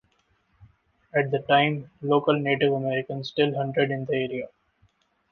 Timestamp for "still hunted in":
3.29-4.05